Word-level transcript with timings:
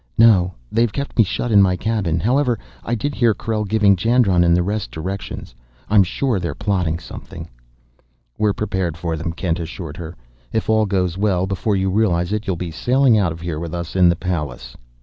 "No; 0.17 0.53
they've 0.71 0.91
kept 0.91 1.15
me 1.15 1.23
shut 1.23 1.51
in 1.51 1.61
my 1.61 1.75
cabin. 1.75 2.19
However, 2.19 2.57
I 2.83 2.95
did 2.95 3.13
hear 3.13 3.35
Krell 3.35 3.67
giving 3.67 3.95
Jandron 3.95 4.43
and 4.43 4.57
the 4.57 4.63
rest 4.63 4.89
directions. 4.89 5.53
I'm 5.91 6.01
sure 6.01 6.39
they're 6.39 6.55
plotting 6.55 6.97
something." 6.97 7.47
"We're 8.35 8.51
prepared 8.53 8.97
for 8.97 9.15
them," 9.15 9.31
Kent 9.31 9.59
assured 9.59 9.97
her. 9.97 10.15
"If 10.51 10.71
all 10.71 10.87
goes 10.87 11.19
well, 11.19 11.45
before 11.45 11.75
you 11.75 11.91
realize 11.91 12.33
it, 12.33 12.47
you'll 12.47 12.55
be 12.55 12.71
sailing 12.71 13.15
out 13.19 13.31
of 13.31 13.41
here 13.41 13.59
with 13.59 13.75
us 13.75 13.95
in 13.95 14.09
the 14.09 14.15
Pallas." 14.15 14.75